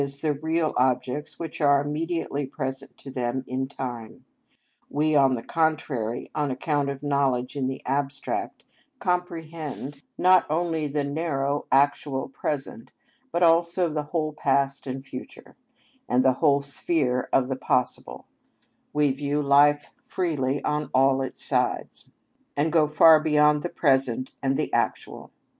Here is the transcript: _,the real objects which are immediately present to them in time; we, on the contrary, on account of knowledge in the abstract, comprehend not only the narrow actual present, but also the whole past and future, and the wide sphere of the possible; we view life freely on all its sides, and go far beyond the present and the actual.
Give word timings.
_,the 0.21 0.33
real 0.33 0.73
objects 0.77 1.37
which 1.37 1.61
are 1.61 1.79
immediately 1.79 2.43
present 2.47 2.97
to 2.97 3.11
them 3.11 3.43
in 3.45 3.67
time; 3.67 4.25
we, 4.89 5.15
on 5.15 5.35
the 5.35 5.43
contrary, 5.43 6.31
on 6.33 6.49
account 6.49 6.89
of 6.89 7.03
knowledge 7.03 7.55
in 7.55 7.67
the 7.67 7.85
abstract, 7.85 8.63
comprehend 8.97 10.01
not 10.17 10.43
only 10.49 10.87
the 10.87 11.03
narrow 11.03 11.67
actual 11.71 12.27
present, 12.29 12.89
but 13.31 13.43
also 13.43 13.89
the 13.89 14.05
whole 14.09 14.33
past 14.33 14.87
and 14.87 15.05
future, 15.05 15.55
and 16.09 16.25
the 16.25 16.35
wide 16.41 16.63
sphere 16.63 17.29
of 17.31 17.47
the 17.47 17.55
possible; 17.55 18.25
we 18.93 19.11
view 19.11 19.39
life 19.39 19.91
freely 20.07 20.63
on 20.63 20.89
all 20.95 21.21
its 21.21 21.45
sides, 21.45 22.09
and 22.57 22.71
go 22.71 22.87
far 22.87 23.19
beyond 23.19 23.61
the 23.61 23.69
present 23.69 24.31
and 24.41 24.57
the 24.57 24.73
actual. 24.73 25.29